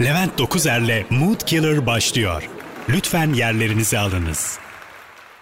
[0.00, 2.50] Levent Dokuzer'le Mood Killer başlıyor.
[2.88, 4.58] Lütfen yerlerinizi alınız.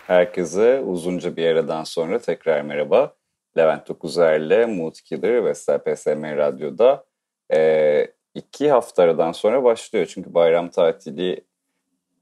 [0.07, 3.15] Herkese uzunca bir aradan sonra tekrar merhaba.
[3.57, 7.05] Levent Dokuzer'le Mood Killer ve PSM Radyo'da
[7.55, 10.07] e, iki hafta aradan sonra başlıyor.
[10.07, 11.45] Çünkü bayram tatili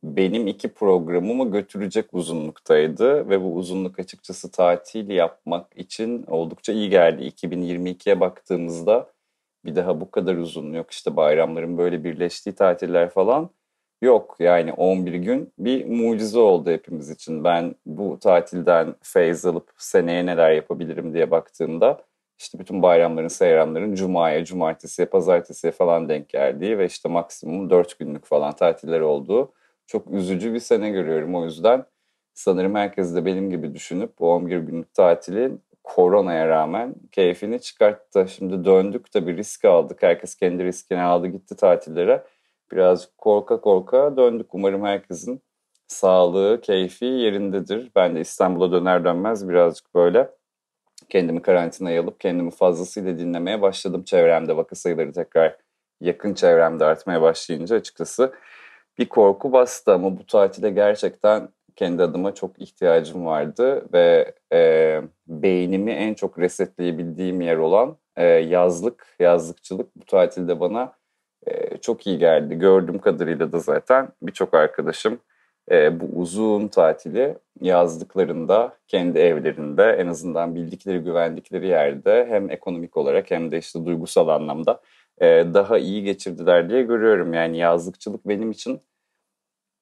[0.03, 7.23] benim iki programımı götürecek uzunluktaydı ve bu uzunluk açıkçası tatil yapmak için oldukça iyi geldi.
[7.25, 9.11] 2022'ye baktığımızda
[9.64, 13.50] bir daha bu kadar uzun yok işte bayramların böyle birleştiği tatiller falan
[14.03, 14.36] yok.
[14.39, 17.44] Yani 11 gün bir mucize oldu hepimiz için.
[17.44, 22.04] Ben bu tatilden feyz alıp seneye neler yapabilirim diye baktığımda
[22.39, 28.25] işte bütün bayramların, seyranların cumaya, cumartesiye, pazartesiye falan denk geldiği ve işte maksimum 4 günlük
[28.25, 29.53] falan tatiller olduğu
[29.86, 31.34] çok üzücü bir sene görüyorum.
[31.34, 31.84] O yüzden
[32.34, 38.27] sanırım herkes de benim gibi düşünüp bu 11 günlük tatilin koronaya rağmen keyfini çıkarttı.
[38.28, 40.03] Şimdi döndük tabii risk aldık.
[40.03, 42.25] Herkes kendi riskini aldı gitti tatillere.
[42.73, 44.55] Birazcık korka korka döndük.
[44.55, 45.43] Umarım herkesin
[45.89, 47.91] sağlığı, keyfi yerindedir.
[47.97, 50.31] Ben de İstanbul'a döner dönmez birazcık böyle
[51.09, 54.05] kendimi karantinaya alıp kendimi fazlasıyla dinlemeye başladım.
[54.05, 55.56] Çevremde vaka sayıları tekrar
[56.01, 58.33] yakın çevremde artmaya başlayınca açıkçası
[58.99, 65.91] bir korku bastı ama bu tatile gerçekten kendi adıma çok ihtiyacım vardı ve e, beynimi
[65.91, 70.93] en çok resetleyebildiğim yer olan e, yazlık, yazlıkçılık bu tatilde bana
[71.47, 72.59] e, çok iyi geldi.
[72.59, 75.19] Gördüğüm kadarıyla da zaten birçok arkadaşım
[75.70, 83.31] e, bu uzun tatili yazdıklarında, kendi evlerinde en azından bildikleri, güvendikleri yerde hem ekonomik olarak
[83.31, 84.81] hem de işte duygusal anlamda
[85.20, 87.34] e, daha iyi geçirdiler diye görüyorum.
[87.34, 88.81] Yani yazlıkçılık benim için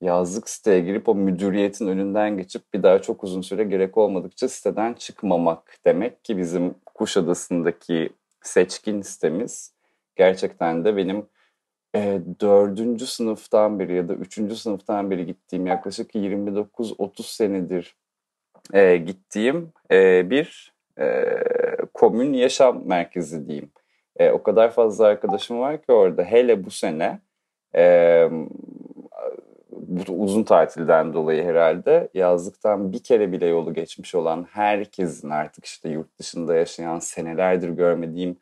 [0.00, 4.94] yazlık siteye girip o müdüriyetin önünden geçip bir daha çok uzun süre gerek olmadıkça siteden
[4.94, 8.10] çıkmamak demek ki bizim Kuşadası'ndaki
[8.42, 9.74] seçkin sitemiz
[10.16, 11.26] gerçekten de benim
[11.94, 17.96] e, dördüncü sınıftan beri ya da üçüncü sınıftan beri gittiğim yaklaşık 29-30 senedir
[18.72, 21.24] e, gittiğim e, bir e,
[21.94, 23.70] komün yaşam merkezi diyeyim.
[24.16, 27.18] E, o kadar fazla arkadaşım var ki orada hele bu sene
[27.74, 27.82] e,
[30.08, 35.88] bu uzun tatilden dolayı herhalde yazlıktan bir kere bile yolu geçmiş olan herkesin artık işte
[35.88, 38.36] yurt dışında yaşayan senelerdir görmediğim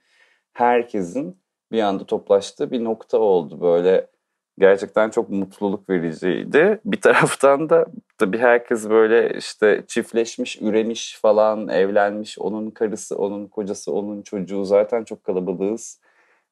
[0.52, 1.36] herkesin
[1.72, 3.60] bir anda toplaştığı bir nokta oldu.
[3.60, 4.06] Böyle
[4.58, 6.80] gerçekten çok mutluluk vericiydi.
[6.84, 7.86] Bir taraftan da
[8.18, 12.38] tabii herkes böyle işte çiftleşmiş, üremiş falan, evlenmiş.
[12.38, 16.00] Onun karısı, onun kocası, onun çocuğu zaten çok kalabalığız.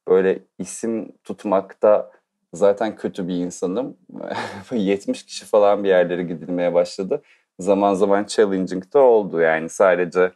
[0.08, 2.10] Böyle isim tutmakta
[2.56, 3.96] zaten kötü bir insanım.
[4.72, 7.22] 70 kişi falan bir yerlere gidilmeye başladı.
[7.58, 10.32] Zaman zaman challenging de oldu yani sadece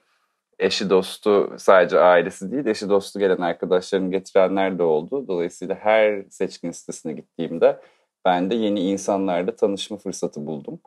[0.58, 5.28] eşi dostu sadece ailesi değil eşi dostu gelen arkadaşlarını getirenler de oldu.
[5.28, 7.80] Dolayısıyla her seçkin sitesine gittiğimde
[8.24, 10.80] ben de yeni insanlarla tanışma fırsatı buldum.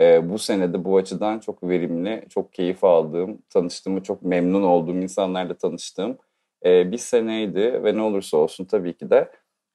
[0.00, 5.54] Ee, bu senede bu açıdan çok verimli, çok keyif aldığım, tanıştığımı çok memnun olduğum insanlarla
[5.54, 6.18] tanıştığım
[6.64, 9.30] e, bir seneydi ve ne olursa olsun tabii ki de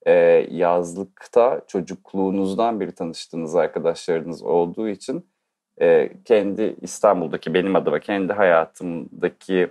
[0.05, 0.13] e,
[0.51, 5.25] yazlıkta çocukluğunuzdan beri tanıştığınız arkadaşlarınız olduğu için
[5.81, 9.69] e, kendi İstanbul'daki benim adıma kendi hayatımdaki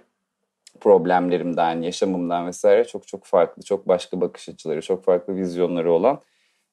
[0.80, 6.20] problemlerimden, yaşamımdan vesaire çok çok farklı, çok başka bakış açıları, çok farklı vizyonları olan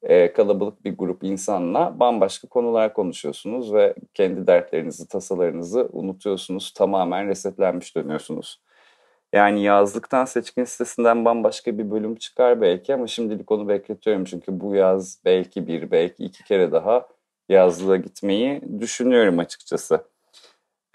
[0.04, 6.72] e, kalabalık bir grup insanla bambaşka konular konuşuyorsunuz ve kendi dertlerinizi, tasalarınızı unutuyorsunuz.
[6.74, 8.62] Tamamen resetlenmiş dönüyorsunuz.
[9.34, 14.24] Yani yazlıktan seçkin sitesinden bambaşka bir bölüm çıkar belki ama şimdilik onu bekletiyorum.
[14.26, 17.08] Çünkü bu yaz belki bir, belki iki kere daha
[17.50, 20.06] yazlığa gitmeyi düşünüyorum açıkçası.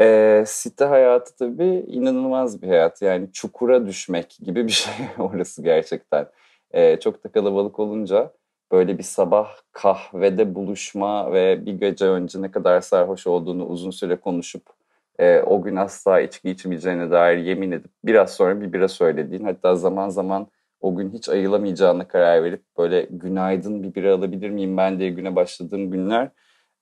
[0.00, 3.02] E, site hayatı tabii inanılmaz bir hayat.
[3.02, 6.26] Yani çukura düşmek gibi bir şey orası gerçekten.
[6.70, 8.32] E, çok da kalabalık olunca
[8.72, 14.16] böyle bir sabah kahvede buluşma ve bir gece önce ne kadar sarhoş olduğunu uzun süre
[14.16, 14.75] konuşup
[15.18, 19.74] e, o gün asla içki içmeyeceğine dair yemin edip biraz sonra bir bira söylediğin hatta
[19.74, 20.46] zaman zaman
[20.80, 25.36] o gün hiç ayılamayacağına karar verip böyle günaydın bir bira alabilir miyim ben diye güne
[25.36, 26.30] başladığım günler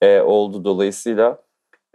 [0.02, 0.64] e, oldu.
[0.64, 1.42] Dolayısıyla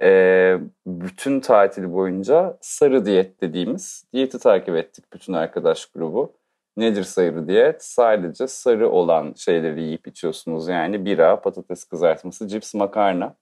[0.02, 0.58] e,
[0.88, 6.34] bütün tatil boyunca sarı diyet dediğimiz diyeti takip ettik bütün arkadaş grubu.
[6.78, 7.84] Nedir sarı diyet?
[7.84, 10.68] Sadece sarı olan şeyleri yiyip içiyorsunuz.
[10.68, 13.36] Yani bira, patates kızartması, cips, makarna.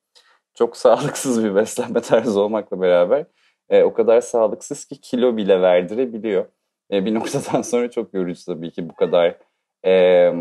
[0.57, 3.25] Çok sağlıksız bir beslenme tarzı olmakla beraber
[3.69, 6.45] e, o kadar sağlıksız ki kilo bile verdirebiliyor.
[6.92, 9.38] E, bir noktadan sonra çok yorucu tabii ki bu kadar
[9.86, 10.33] e,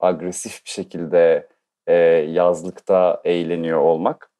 [0.00, 1.48] agresif bir şekilde
[1.86, 1.94] e,
[2.28, 4.30] yazlıkta eğleniyor olmak.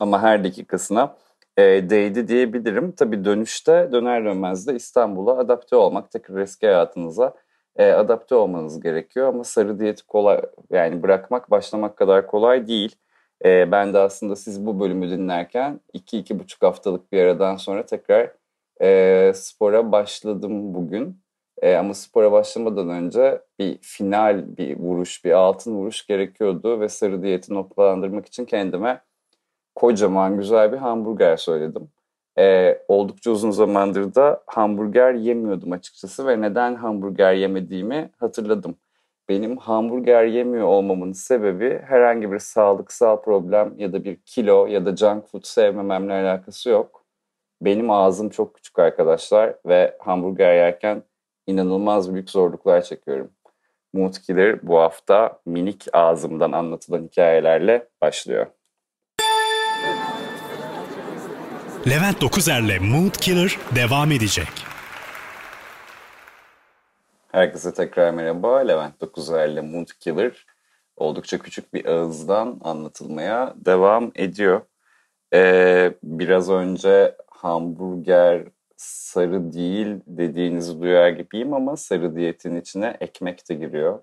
[0.00, 1.16] Ama her dakikasına
[1.56, 2.92] e, değdi diyebilirim.
[2.92, 7.34] Tabii dönüşte döner dönmez de İstanbul'a adapte olmak, tekrar eski hayatınıza
[7.76, 12.96] e, adapte olmanız gerekiyor ama sarı diyeti kolay yani bırakmak başlamak kadar kolay değil.
[13.44, 18.32] E, ben de aslında siz bu bölümü dinlerken 2-2,5 haftalık bir aradan sonra tekrar
[18.82, 21.20] e, spora başladım bugün.
[21.62, 27.22] E, ama spora başlamadan önce bir final, bir vuruş, bir altın vuruş gerekiyordu ve sarı
[27.22, 29.00] diyeti noktalandırmak için kendime
[29.74, 31.90] kocaman güzel bir hamburger söyledim.
[32.38, 38.76] E, oldukça uzun zamandır da hamburger yemiyordum açıkçası ve neden hamburger yemediğimi hatırladım.
[39.28, 44.96] Benim hamburger yemiyor olmamın sebebi herhangi bir sağlıksal problem ya da bir kilo ya da
[44.96, 47.04] junk food sevmememle alakası yok.
[47.60, 51.02] Benim ağzım çok küçük arkadaşlar ve hamburger yerken
[51.46, 53.30] inanılmaz büyük zorluklar çekiyorum.
[53.92, 58.46] Mood Killer bu hafta minik ağzımdan anlatılan hikayelerle başlıyor.
[61.88, 64.75] Levent Dokuzer'le Mood Killer devam edecek.
[67.36, 68.58] Herkese tekrar merhaba.
[68.58, 70.46] Levent Dokuzer'le Mood Killer
[70.96, 74.60] oldukça küçük bir ağızdan anlatılmaya devam ediyor.
[75.34, 78.44] Ee, biraz önce hamburger
[78.76, 83.98] sarı değil dediğinizi duyar gibiyim ama sarı diyetin içine ekmek de giriyor.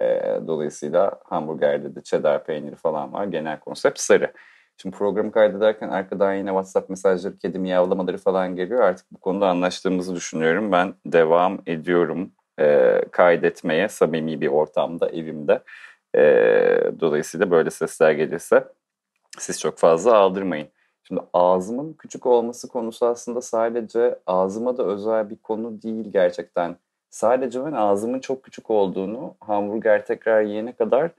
[0.00, 3.24] Ee, dolayısıyla hamburgerde de cheddar peyniri falan var.
[3.24, 4.32] Genel konsept sarı.
[4.76, 8.80] Şimdi programı kaydederken arkadan yine WhatsApp mesajları, kedi miyavlamaları falan geliyor.
[8.80, 10.72] Artık bu konuda anlaştığımızı düşünüyorum.
[10.72, 15.62] Ben devam ediyorum e, kaydetmeye samimi bir ortamda, evimde.
[16.16, 16.22] E,
[17.00, 18.64] dolayısıyla böyle sesler gelirse
[19.38, 20.68] siz çok fazla aldırmayın.
[21.08, 26.76] Şimdi ağzımın küçük olması konusu aslında sadece ağzıma da özel bir konu değil gerçekten.
[27.10, 31.10] Sadece ben ağzımın çok küçük olduğunu hamburger tekrar yiyene kadar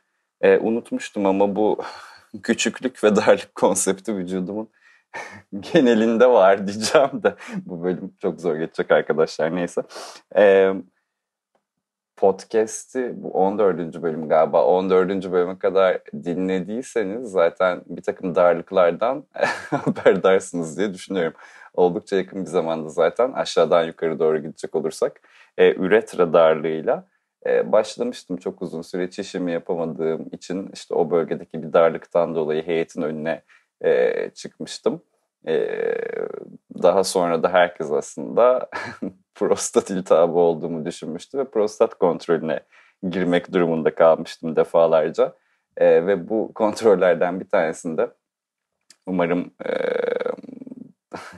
[0.41, 1.77] e, unutmuştum ama bu
[2.43, 4.69] küçüklük ve darlık konsepti vücudumun
[5.73, 7.35] genelinde var diyeceğim de
[7.65, 9.81] bu bölüm çok zor geçecek arkadaşlar neyse.
[10.35, 10.73] Ee,
[12.15, 14.01] podcast'i bu 14.
[14.01, 15.31] bölüm galiba 14.
[15.31, 19.25] bölüme kadar dinlediyseniz zaten bir takım darlıklardan
[19.69, 21.33] haberdarsınız diye düşünüyorum.
[21.73, 25.21] Oldukça yakın bir zamanda zaten aşağıdan yukarı doğru gidecek olursak
[25.57, 27.07] e, üretra darlığıyla
[27.45, 33.01] e, başlamıştım çok uzun süre çişimi yapamadığım için işte o bölgedeki bir darlıktan dolayı heyetin
[33.01, 33.41] önüne
[33.81, 35.01] e, çıkmıştım.
[35.47, 35.67] E,
[36.83, 38.69] daha sonra da herkes aslında
[39.35, 42.59] prostat iltihabı olduğumu düşünmüştü ve prostat kontrolüne
[43.09, 45.35] girmek durumunda kalmıştım defalarca.
[45.77, 48.09] E, ve bu kontrollerden bir tanesinde
[49.05, 49.71] umarım e,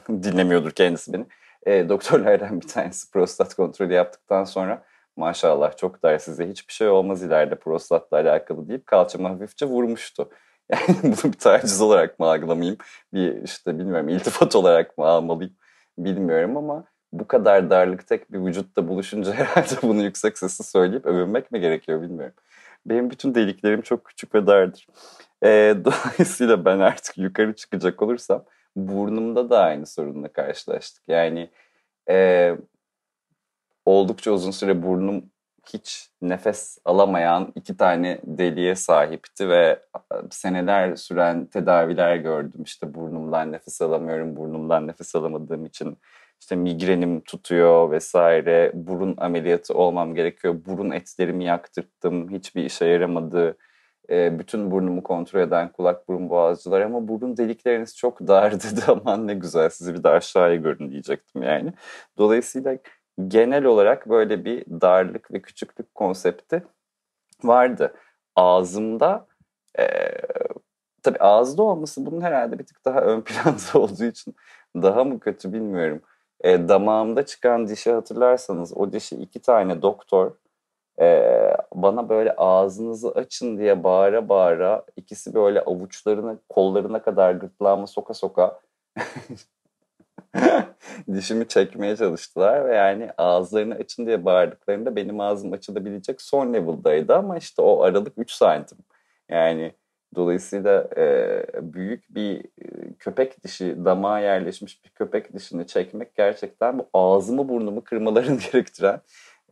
[0.24, 1.26] dinlemiyordur kendisi beni.
[1.66, 4.84] E, doktorlardan bir tanesi prostat kontrolü yaptıktan sonra
[5.18, 10.30] maşallah çok der size hiçbir şey olmaz ileride prostatla alakalı deyip kalçamı hafifçe vurmuştu.
[10.70, 12.78] Yani bunu bir taciz olarak mı algılamayayım?
[13.14, 15.54] Bir işte bilmiyorum iltifat olarak mı almalıyım
[15.98, 16.86] bilmiyorum ama
[17.20, 22.02] bu kadar darlık tek bir vücutta buluşunca herhalde bunu yüksek sesle söyleyip övünmek mi gerekiyor
[22.02, 22.36] bilmiyorum.
[22.86, 24.88] Benim bütün deliklerim çok küçük ve dardır.
[25.44, 28.44] E, dolayısıyla ben artık yukarı çıkacak olursam
[28.76, 31.04] burnumda da aynı sorunla karşılaştık.
[31.08, 31.50] Yani
[32.10, 32.52] e,
[33.86, 35.26] oldukça uzun süre burnum
[35.74, 39.80] hiç nefes alamayan iki tane deliğe sahipti ve
[40.32, 42.64] seneler süren tedaviler gördüm.
[42.64, 45.98] İşte burnumdan nefes alamıyorum, burnumdan nefes alamadığım için
[46.42, 48.72] işte migrenim tutuyor vesaire.
[48.74, 50.56] Burun ameliyatı olmam gerekiyor.
[50.66, 52.32] Burun etlerimi yaktırttım.
[52.32, 53.58] Hiçbir işe yaramadı.
[54.10, 58.82] E, bütün burnumu kontrol eden kulak burun boğazcılar ama burun delikleriniz çok dar dedi.
[58.88, 61.74] Aman ne güzel sizi bir de aşağıya görün diyecektim yani.
[62.18, 62.78] Dolayısıyla
[63.28, 66.64] genel olarak böyle bir darlık ve küçüklük konsepti
[67.44, 67.94] vardı.
[68.36, 69.28] Ağzımda
[69.80, 69.86] e,
[71.04, 74.36] tabii ağızda olması bunun herhalde bir tık daha ön planda olduğu için
[74.76, 76.02] daha mı kötü bilmiyorum.
[76.46, 80.32] E, damağımda çıkan dişi hatırlarsanız o dişi iki tane doktor
[81.00, 81.08] e,
[81.74, 88.60] bana böyle ağzınızı açın diye bağıra bağıra ikisi böyle avuçlarını kollarına kadar gırtlağıma soka soka
[91.14, 97.38] dişimi çekmeye çalıştılar ve yani ağızlarını açın diye bağırdıklarında benim ağzım açılabilecek son level'daydı ama
[97.38, 98.78] işte o aralık 3 santim.
[99.30, 99.76] Yani
[100.16, 102.44] dolayısıyla e, büyük bir
[103.00, 109.02] köpek dişi damağa yerleşmiş bir köpek dişini çekmek gerçekten bu ağzımı burnumu kırmalarını gerektiren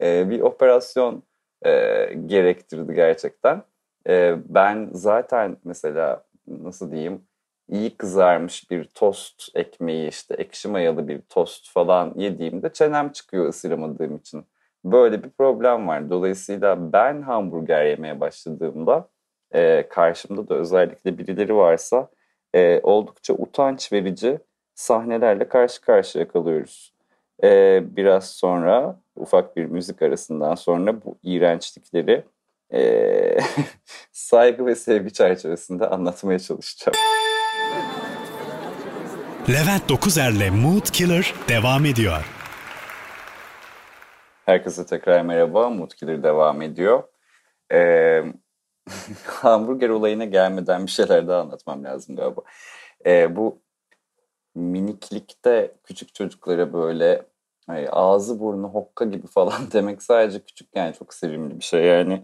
[0.02, 1.24] e, bir operasyon
[1.66, 3.64] e, gerektirdi gerçekten.
[4.08, 7.22] E, ben zaten mesela nasıl diyeyim
[7.70, 14.16] iyi kızarmış bir tost ekmeği işte ekşi mayalı bir tost falan yediğimde çenem çıkıyor ısıramadığım
[14.18, 14.46] için.
[14.86, 16.10] Böyle bir problem var.
[16.10, 19.10] Dolayısıyla ben hamburger yemeye başladığımda
[19.54, 22.10] e, karşımda da özellikle birileri varsa
[22.56, 24.40] e, oldukça utanç verici
[24.76, 26.94] sahnelerle karşı karşıya kalıyoruz.
[27.44, 32.24] E, biraz sonra ufak bir müzik arasından sonra bu iğrençlikleri
[32.74, 33.38] e,
[34.12, 36.98] saygı ve sevgi çerçevesinde anlatmaya çalışacağım.
[39.50, 42.26] Levent Dokuzer'le Mood Killer devam ediyor.
[44.46, 45.70] Herkese tekrar merhaba.
[45.70, 47.04] Mood Killer devam ediyor.
[47.72, 48.24] Ee,
[49.26, 52.42] hamburger olayına gelmeden bir şeyler daha anlatmam lazım galiba.
[53.06, 53.62] Ee, bu
[54.56, 57.26] miniklikte küçük çocuklara böyle
[57.68, 61.84] hani ağzı burnu hokka gibi falan demek sadece küçükken çok sevimli bir şey.
[61.86, 62.24] Yani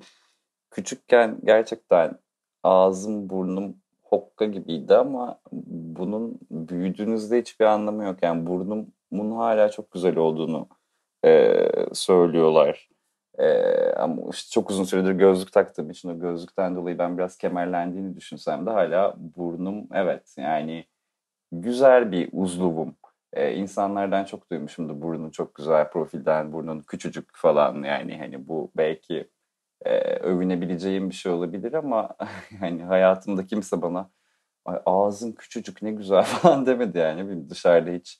[0.72, 2.20] küçükken gerçekten
[2.64, 8.18] ağzım burnum hokka gibiydi ama bunun büyüdüğünüzde hiçbir anlamı yok.
[8.22, 10.68] Yani burnumun hala çok güzel olduğunu
[11.26, 11.56] e,
[11.94, 12.89] söylüyorlar.
[13.40, 13.48] E,
[13.94, 18.66] ama işte çok uzun süredir gözlük taktığım için o gözlükten dolayı ben biraz kemerlendiğini düşünsem
[18.66, 20.86] de hala burnum evet yani
[21.52, 22.96] güzel bir uzluvum.
[23.34, 29.30] E, insanlardan çok duymuşumdur burnun çok güzel profilden, burnun küçücük falan yani hani bu belki
[29.86, 32.10] e, övünebileceğim bir şey olabilir ama
[32.60, 34.10] hani hayatımda kimse bana
[34.66, 37.50] Ay, ağzın küçücük ne güzel falan demedi yani.
[37.50, 38.20] Dışarıda hiç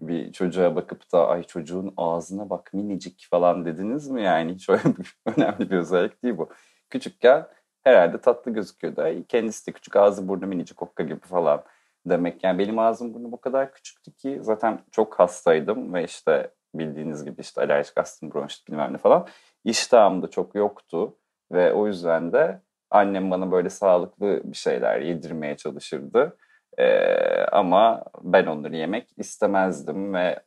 [0.00, 4.68] bir çocuğa bakıp da ay çocuğun ağzına bak minicik falan dediniz mi yani hiç
[5.26, 6.50] önemli bir özellik değil bu.
[6.90, 7.46] Küçükken
[7.82, 9.02] herhalde tatlı gözüküyordu.
[9.02, 11.64] Ay, kendisi de küçük ağzı burnu minicik okka gibi falan
[12.06, 12.44] demek.
[12.44, 17.40] Yani benim ağzım burnum o kadar küçüktü ki zaten çok hastaydım ve işte bildiğiniz gibi
[17.40, 19.26] işte alerjik astım, bronşit bilmem ne falan.
[19.64, 21.16] İştahım da çok yoktu
[21.52, 26.36] ve o yüzden de annem bana böyle sağlıklı bir şeyler yedirmeye çalışırdı.
[26.80, 30.40] Ee, ama ben onları yemek istemezdim ve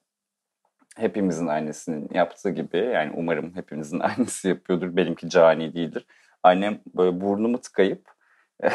[0.97, 4.95] hepimizin annesinin yaptığı gibi yani umarım hepimizin annesi yapıyordur.
[4.95, 6.05] Benimki cani değildir.
[6.43, 8.11] Annem böyle burnumu tıkayıp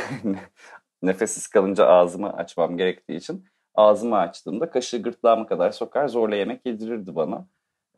[1.02, 7.14] nefessiz kalınca ağzımı açmam gerektiği için ağzımı açtığımda kaşığı gırtlağıma kadar sokar zorla yemek yedirirdi
[7.16, 7.46] bana.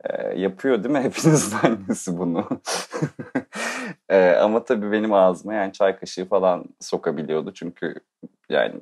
[0.03, 2.47] E, yapıyor değil mi hepinizin annesi bunu?
[4.09, 7.53] e, ama tabii benim ağzıma yani çay kaşığı falan sokabiliyordu.
[7.53, 7.95] Çünkü
[8.49, 8.75] yani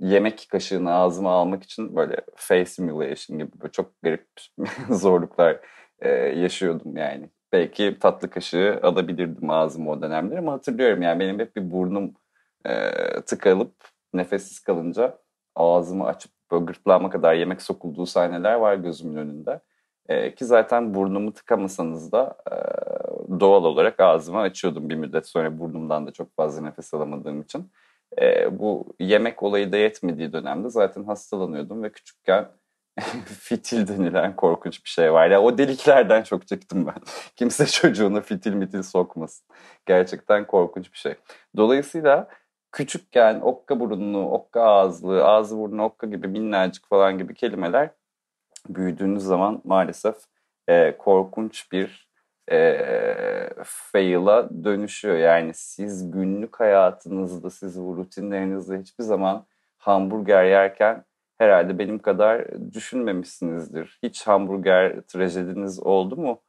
[0.00, 4.26] yemek kaşığını ağzıma almak için böyle face simulation gibi böyle çok garip
[4.90, 5.60] zorluklar
[6.00, 7.30] e, yaşıyordum yani.
[7.52, 12.14] Belki tatlı kaşığı alabilirdim ağzıma o dönemler ama hatırlıyorum yani benim hep bir burnum
[12.66, 12.90] e,
[13.26, 13.74] tıkalıp
[14.14, 15.18] nefessiz kalınca
[15.56, 19.60] ağzımı açıp böyle gırtlağıma kadar yemek sokulduğu sahneler var gözümün önünde.
[20.08, 22.54] E, ki zaten burnumu tıkamasanız da e,
[23.40, 27.70] doğal olarak ağzımı açıyordum bir müddet sonra burnumdan da çok fazla nefes alamadığım için.
[28.20, 32.48] E, bu yemek olayı da yetmediği dönemde zaten hastalanıyordum ve küçükken
[33.26, 35.30] fitil denilen korkunç bir şey var.
[35.30, 37.02] Yani o deliklerden çok çıktım ben.
[37.36, 39.46] Kimse çocuğuna fitil mitil sokmasın.
[39.86, 41.14] Gerçekten korkunç bir şey.
[41.56, 42.28] Dolayısıyla
[42.72, 47.90] küçükken okka burunlu, okka ağızlı, ağzı burnu okka gibi minnacık falan gibi kelimeler
[48.68, 50.16] büyüdüğünüz zaman maalesef
[50.68, 52.07] e, korkunç bir
[52.50, 55.16] e, fail'a dönüşüyor.
[55.16, 59.46] Yani siz günlük hayatınızda, siz bu rutinlerinizde hiçbir zaman
[59.78, 61.04] hamburger yerken
[61.38, 63.98] herhalde benim kadar düşünmemişsinizdir.
[64.02, 66.42] Hiç hamburger trajediniz oldu mu?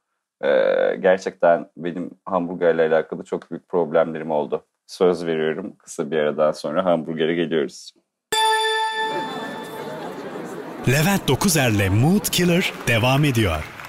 [0.44, 4.66] Ee, gerçekten benim hamburgerle alakalı çok büyük problemlerim oldu.
[4.86, 7.92] Söz veriyorum kısa bir aradan sonra hamburgere geliyoruz.
[10.88, 13.79] Levent Dokuzer'le Mood Killer devam ediyor.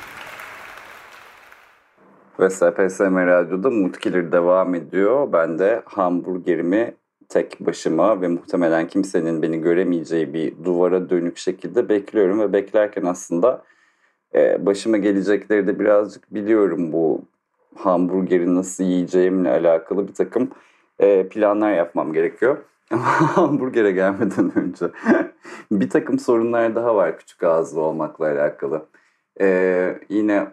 [2.42, 5.34] Ve PSM Radyo'da Mood Killer devam ediyor.
[5.34, 6.94] Ben de hamburgerimi
[7.30, 12.40] tek başıma ve muhtemelen kimsenin beni göremeyeceği bir duvara dönük şekilde bekliyorum.
[12.40, 13.64] Ve beklerken aslında
[14.36, 17.22] e, başıma gelecekleri de birazcık biliyorum bu
[17.76, 20.50] hamburgeri nasıl yiyeceğimle alakalı bir takım
[21.00, 22.58] e, planlar yapmam gerekiyor.
[23.36, 24.86] Hamburgere gelmeden önce
[25.72, 28.86] bir takım sorunlar daha var küçük ağızlı olmakla alakalı.
[29.42, 30.48] Ee, yine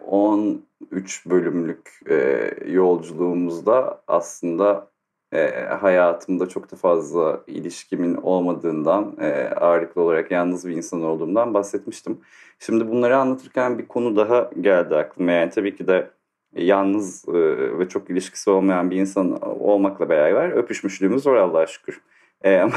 [0.91, 4.91] 13 bölümlük e, yolculuğumuzda aslında
[5.33, 12.17] e, hayatımda çok da fazla ilişkimin olmadığından, e, ağırlıklı olarak yalnız bir insan olduğumdan bahsetmiştim.
[12.59, 15.31] Şimdi bunları anlatırken bir konu daha geldi aklıma.
[15.31, 16.09] Yani tabii ki de
[16.55, 17.33] yalnız e,
[17.79, 22.01] ve çok ilişkisi olmayan bir insan olmakla beraber öpüşmüşlüğümüz var Allah'a şükür.
[22.43, 22.73] E, ama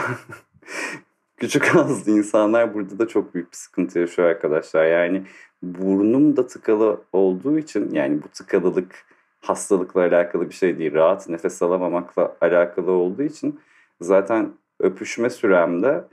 [1.37, 4.87] küçük ağızlı insanlar burada da çok büyük bir sıkıntı yaşıyor arkadaşlar.
[4.87, 5.23] Yani
[5.63, 9.05] burnum da tıkalı olduğu için yani bu tıkalılık
[9.41, 10.95] hastalıkla alakalı bir şey değil.
[10.95, 13.61] Rahat nefes alamamakla alakalı olduğu için
[14.01, 16.05] zaten öpüşme süremde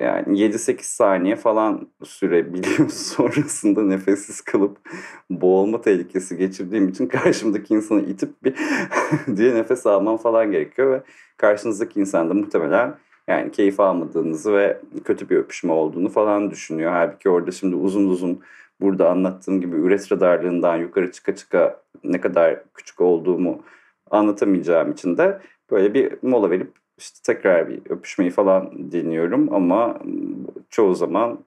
[0.00, 2.88] yani 7-8 saniye falan sürebiliyor.
[2.90, 4.78] Sonrasında nefessiz kalıp
[5.30, 8.54] boğulma tehlikesi geçirdiğim için karşımdaki insanı itip bir
[9.36, 11.02] diye nefes almam falan gerekiyor ve
[11.36, 12.94] karşınızdaki insan da muhtemelen
[13.28, 16.92] yani keyif almadığınızı ve kötü bir öpüşme olduğunu falan düşünüyor.
[16.92, 18.40] Halbuki orada şimdi uzun uzun
[18.82, 23.62] burada anlattığım gibi üretra darlığından yukarı çıka çıka ne kadar küçük olduğumu
[24.10, 30.00] anlatamayacağım için de böyle bir mola verip işte tekrar bir öpüşmeyi falan deniyorum ama
[30.70, 31.38] çoğu zaman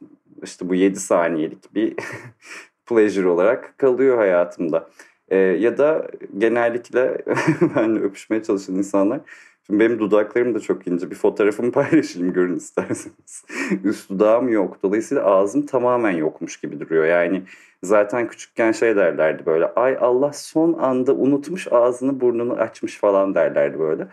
[0.43, 1.95] işte bu 7 saniyelik bir
[2.85, 4.89] pleasure olarak kalıyor hayatımda.
[5.29, 7.17] E, ya da genellikle
[7.75, 9.19] benimle öpüşmeye çalışan insanlar
[9.67, 11.11] Şimdi benim dudaklarım da çok ince.
[11.11, 13.45] Bir fotoğrafımı paylaşayım görün isterseniz.
[13.83, 14.77] Üst dudağım yok.
[14.83, 17.05] Dolayısıyla ağzım tamamen yokmuş gibi duruyor.
[17.05, 17.43] Yani
[17.83, 19.65] zaten küçükken şey derlerdi böyle.
[19.65, 24.07] Ay Allah son anda unutmuş ağzını burnunu açmış falan derlerdi böyle.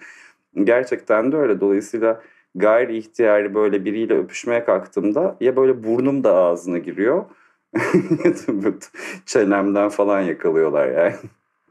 [0.64, 1.61] Gerçekten de öyle.
[1.61, 2.23] Dolayısıyla
[2.54, 7.25] gayri ihtiyari böyle biriyle öpüşmeye kalktığımda ya böyle burnum da ağzına giriyor
[9.26, 11.14] çenemden falan yakalıyorlar yani.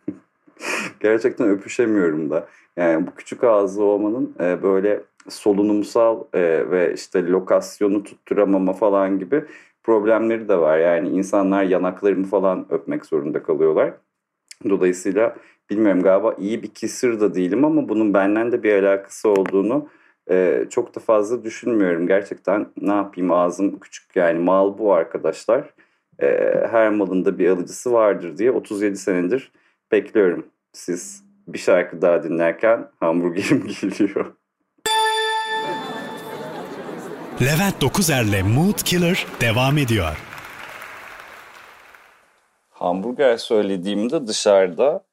[1.00, 2.48] Gerçekten öpüşemiyorum da.
[2.78, 9.46] Yani bu küçük ağızlı olmanın e, böyle solunumsal e, ve işte lokasyonu tutturamama falan gibi
[9.84, 10.78] problemleri de var.
[10.78, 13.94] Yani insanlar yanaklarını falan öpmek zorunda kalıyorlar.
[14.70, 15.36] Dolayısıyla
[15.70, 19.90] bilmiyorum galiba iyi bir kisir da değilim ama bunun benden de bir alakası olduğunu
[20.30, 22.08] e, çok da fazla düşünmüyorum.
[22.08, 25.74] Gerçekten ne yapayım ağzım küçük yani mal bu arkadaşlar.
[26.20, 26.28] E,
[26.72, 29.51] her malında bir alıcısı vardır diye 37 senedir
[29.92, 30.46] bekliyorum.
[30.74, 34.36] Siz bir şarkı daha dinlerken hamburgerim geliyor.
[37.42, 40.18] Levent Dokuzer'le Mood Killer devam ediyor.
[42.70, 45.04] Hamburger söylediğimde dışarıda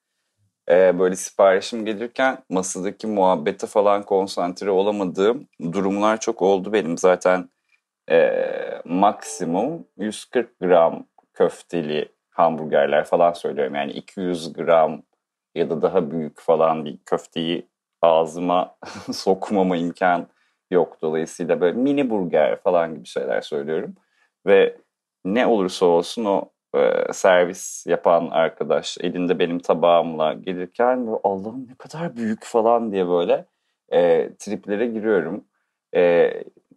[0.71, 6.99] e, böyle siparişim gelirken masadaki muhabbete falan konsantre olamadığım durumlar çok oldu benim.
[6.99, 7.51] Zaten
[8.11, 8.31] e,
[8.85, 13.75] maksimum 140 gram köfteli hamburgerler falan söylüyorum.
[13.75, 15.03] Yani 200 gram
[15.59, 17.69] ya da daha büyük falan bir köfteyi
[18.03, 18.77] ağzıma
[19.13, 20.29] sokmama imkan
[20.71, 20.99] yok.
[21.03, 23.95] Dolayısıyla böyle mini burger falan gibi şeyler söylüyorum.
[24.47, 24.77] Ve
[25.25, 31.75] ne olursa olsun o e, servis yapan arkadaş elinde benim tabağımla gelirken böyle Allah'ım ne
[31.75, 33.47] kadar büyük falan diye böyle
[33.93, 35.45] e, triplere giriyorum.
[35.95, 36.33] E,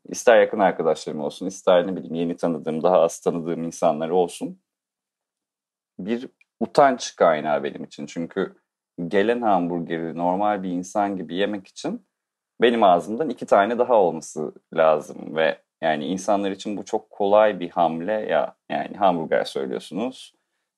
[0.05, 4.61] ister yakın arkadaşlarım olsun, ister ne bileyim yeni tanıdığım, daha az tanıdığım insanlar olsun.
[5.99, 8.05] Bir utanç kaynağı benim için.
[8.05, 8.55] Çünkü
[9.09, 12.05] gelen hamburgeri normal bir insan gibi yemek için
[12.61, 17.69] benim ağzımdan iki tane daha olması lazım ve yani insanlar için bu çok kolay bir
[17.69, 20.33] hamle ya yani hamburger söylüyorsunuz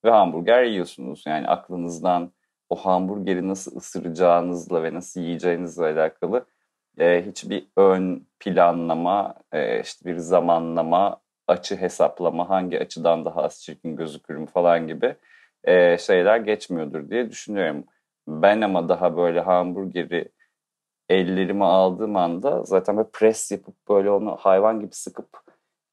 [0.05, 2.31] ve hamburger yiyorsunuz yani aklınızdan
[2.69, 6.45] o hamburgeri nasıl ısıracağınızla ve nasıl yiyeceğinizle alakalı
[6.99, 13.95] e, hiçbir ön planlama, e, işte bir zamanlama, açı hesaplama, hangi açıdan daha az çirkin
[13.95, 15.15] gözükürüm falan gibi
[15.63, 17.85] e, şeyler geçmiyordur diye düşünüyorum.
[18.27, 20.29] Ben ama daha böyle hamburgeri
[21.09, 25.29] ellerime aldığım anda zaten böyle pres yapıp böyle onu hayvan gibi sıkıp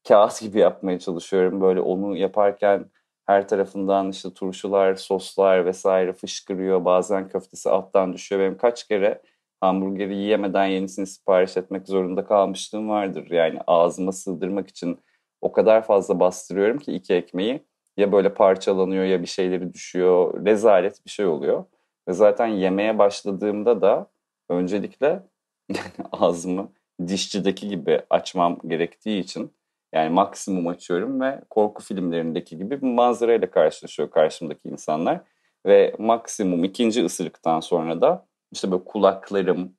[0.07, 1.61] kağıt gibi yapmaya çalışıyorum.
[1.61, 2.85] Böyle onu yaparken
[3.25, 6.85] her tarafından işte turşular, soslar vesaire fışkırıyor.
[6.85, 8.41] Bazen köftesi alttan düşüyor.
[8.41, 9.21] Benim kaç kere
[9.61, 13.31] hamburgeri yiyemeden yenisini sipariş etmek zorunda kalmışlığım vardır.
[13.31, 14.99] Yani ağzıma sığdırmak için
[15.41, 17.65] o kadar fazla bastırıyorum ki iki ekmeği
[17.97, 20.45] ya böyle parçalanıyor ya bir şeyleri düşüyor.
[20.45, 21.65] Rezalet bir şey oluyor.
[22.07, 24.07] Ve zaten yemeye başladığımda da
[24.49, 25.23] öncelikle
[26.11, 26.71] ağzımı
[27.07, 29.53] dişçideki gibi açmam gerektiği için
[29.93, 35.21] yani maksimum açıyorum ve korku filmlerindeki gibi bir manzarayla karşılaşıyor karşımdaki insanlar.
[35.65, 39.75] Ve maksimum ikinci ısırıktan sonra da işte böyle kulaklarım,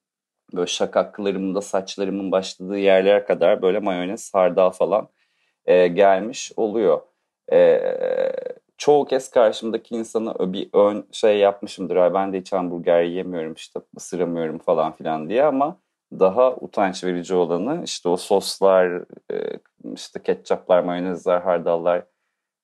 [0.55, 5.09] böyle şakaklarımda saçlarımın başladığı yerlere kadar böyle mayonez, hardal falan
[5.67, 7.01] e, gelmiş oluyor.
[7.53, 7.59] E,
[8.83, 11.97] çoğu kez karşımdaki insana bir ön şey yapmışımdır.
[11.97, 15.79] Ay ben de hiç hamburger yemiyorum işte ısıramıyorum falan filan diye ama
[16.12, 19.59] daha utanç verici olanı işte o soslar, e,
[19.95, 22.05] işte ketçaplar, mayonezler, hardallar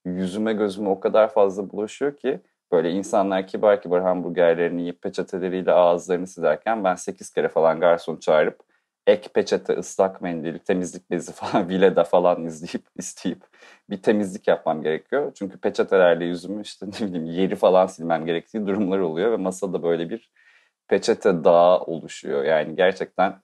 [0.04, 2.40] yüzüme gözüme o kadar fazla bulaşıyor ki
[2.72, 8.60] böyle insanlar kibar kibar hamburgerlerini yiyip peçeteleriyle ağızlarını silerken ben 8 kere falan garson çağırıp
[9.08, 13.44] ek peçete, ıslak mendil, temizlik bezi falan vileda falan izleyip isteyip
[13.90, 15.32] bir temizlik yapmam gerekiyor.
[15.34, 20.10] Çünkü peçetelerle yüzümü işte ne bileyim yeri falan silmem gerektiği durumlar oluyor ve masada böyle
[20.10, 20.30] bir
[20.88, 22.44] peçete dağı oluşuyor.
[22.44, 23.42] Yani gerçekten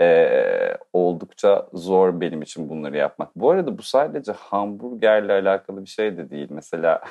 [0.00, 3.36] e, oldukça zor benim için bunları yapmak.
[3.36, 6.48] Bu arada bu sadece hamburgerle alakalı bir şey de değil.
[6.50, 7.02] Mesela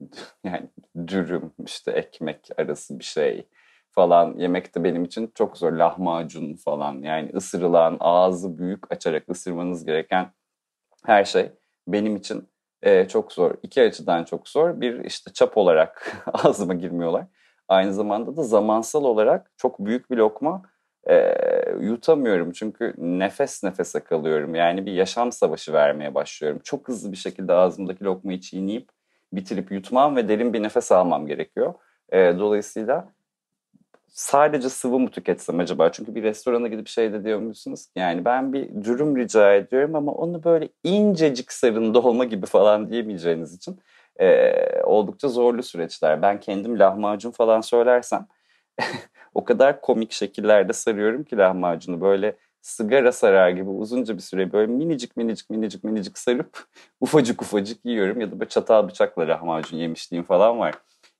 [0.44, 0.68] yani
[1.06, 3.46] dürüm işte ekmek arası bir şey
[3.90, 5.72] falan yemek de benim için çok zor.
[5.72, 10.32] Lahmacun falan yani ısırılan ağzı büyük açarak ısırmanız gereken
[11.04, 11.52] her şey
[11.88, 12.48] benim için
[12.82, 13.54] e, çok zor.
[13.62, 14.80] İki açıdan çok zor.
[14.80, 17.24] Bir işte çap olarak ağzıma girmiyorlar.
[17.68, 20.62] Aynı zamanda da zamansal olarak çok büyük bir lokma
[21.10, 21.34] e,
[21.80, 24.54] yutamıyorum çünkü nefes nefese kalıyorum.
[24.54, 26.60] Yani bir yaşam savaşı vermeye başlıyorum.
[26.64, 28.88] Çok hızlı bir şekilde ağzımdaki lokmayı çiğneyip
[29.32, 31.74] bitirip yutmam ve derin bir nefes almam gerekiyor.
[32.12, 33.08] E, dolayısıyla
[34.10, 35.92] sadece sıvı mı tüketsem acaba?
[35.92, 37.86] Çünkü bir restorana gidip şey de diyor musunuz?
[37.96, 43.54] Yani ben bir dürüm rica ediyorum ama onu böyle incecik sarın dolma gibi falan diyemeyeceğiniz
[43.54, 43.80] için
[44.20, 46.22] e, oldukça zorlu süreçler.
[46.22, 48.26] Ben kendim lahmacun falan söylersem
[49.34, 54.72] o kadar komik şekillerde sarıyorum ki lahmacunu böyle sigara sarar gibi uzunca bir süre böyle
[54.72, 56.66] minicik minicik minicik minicik sarıp
[57.00, 60.74] ufacık ufacık yiyorum ya da böyle çatal bıçakla lahmacun yemişliğim falan var.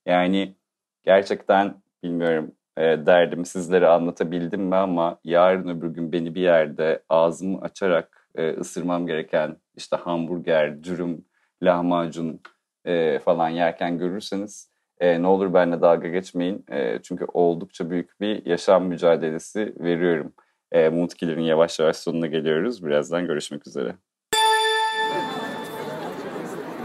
[0.07, 0.55] Yani
[1.03, 7.60] gerçekten bilmiyorum e, derdimi sizlere anlatabildim mi ama yarın öbür gün beni bir yerde ağzımı
[7.60, 11.24] açarak e, ısırmam gereken işte hamburger, dürüm,
[11.62, 12.40] lahmacun
[12.84, 16.64] e, falan yerken görürseniz e, ne olur benimle dalga geçmeyin.
[17.02, 20.32] Çünkü oldukça büyük bir yaşam mücadelesi veriyorum.
[20.72, 22.84] E, Mood Killer'in yavaş yavaş sonuna geliyoruz.
[22.84, 23.94] Birazdan görüşmek üzere.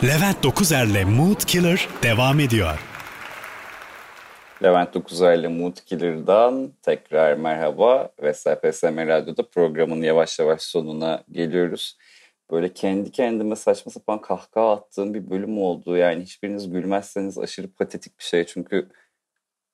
[0.04, 2.93] Levent Dokuzer'le Mood Killer devam ediyor.
[4.64, 11.98] Levent Dokuzer ile Mood Killer'dan tekrar merhaba ve SPSM Radyo'da programın yavaş yavaş sonuna geliyoruz
[12.52, 15.98] böyle kendi kendime saçma sapan kahkaha attığım bir bölüm oldu.
[15.98, 18.46] Yani hiçbiriniz gülmezseniz aşırı patetik bir şey.
[18.46, 18.90] Çünkü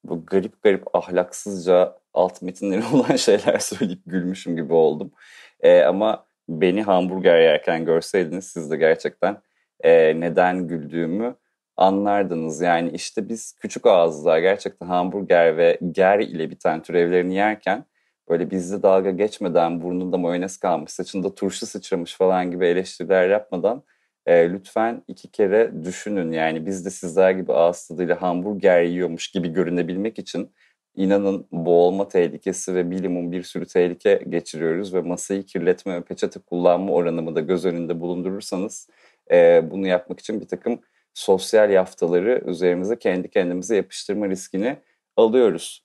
[0.04, 5.12] bu garip garip ahlaksızca alt metinleri olan şeyler söyleyip gülmüşüm gibi oldum.
[5.60, 9.42] E, ama beni hamburger yerken görseydiniz siz de gerçekten
[9.82, 11.36] e, neden güldüğümü
[11.80, 12.62] anlardınız.
[12.62, 17.86] Yani işte biz küçük ağızlar gerçekten hamburger ve ger ile biten türevlerini yerken
[18.30, 23.84] böyle bizde dalga geçmeden burnunda mayonez kalmış, saçında turşu sıçramış falan gibi eleştiriler yapmadan
[24.26, 26.32] e, lütfen iki kere düşünün.
[26.32, 30.52] Yani biz de sizler gibi ağız tadıyla hamburger yiyormuş gibi görünebilmek için
[30.96, 36.94] inanın boğulma tehlikesi ve bilimum bir sürü tehlike geçiriyoruz ve masayı kirletme ve peçete kullanma
[36.94, 38.90] oranımı da göz önünde bulundurursanız
[39.32, 40.80] e, bunu yapmak için bir takım
[41.14, 44.78] sosyal yaftaları üzerimize kendi kendimize yapıştırma riskini
[45.18, 45.84] alıyoruz.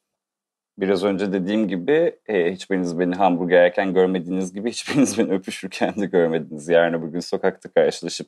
[0.78, 6.06] Biraz önce dediğim gibi e, hiçbiriniz beni hamburger yerken görmediğiniz gibi hiçbiriniz beni öpüşürken de
[6.06, 6.68] görmediniz.
[6.68, 8.26] Yarın bugün sokakta karşılaşıp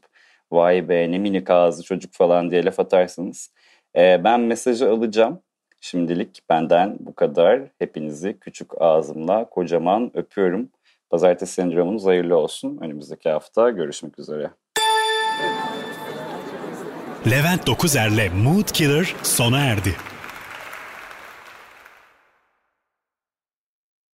[0.51, 3.53] vay be ne minik ağzı çocuk falan diye laf atarsınız.
[3.97, 5.41] E, ben mesajı alacağım.
[5.81, 7.61] Şimdilik benden bu kadar.
[7.79, 10.69] Hepinizi küçük ağzımla kocaman öpüyorum.
[11.11, 12.79] Pazartesi sendromunuz hayırlı olsun.
[12.81, 14.51] Önümüzdeki hafta görüşmek üzere.
[17.27, 19.97] Levent Dokuzer'le Mood Killer sona erdi.